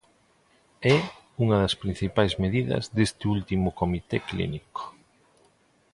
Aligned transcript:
É 0.95 0.97
unha 1.43 1.57
das 1.63 1.75
principais 1.81 2.33
medidas 2.43 2.83
deste 2.97 3.23
último 3.35 3.69
comité 3.79 4.17
clínico. 4.29 4.81